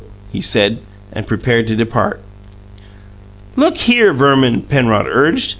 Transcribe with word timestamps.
he 0.31 0.41
said, 0.41 0.81
and 1.11 1.27
prepared 1.27 1.67
to 1.67 1.75
depart. 1.75 2.19
"Look 3.55 3.77
here, 3.77 4.13
Verman," 4.13 4.63
Penrod 4.63 5.05
urged. 5.05 5.49